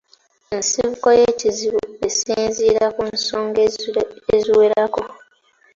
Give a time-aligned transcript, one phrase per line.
[0.55, 3.59] Ensibuko y’ekizibu esinziira ku nsonga
[4.35, 5.01] eziwerako.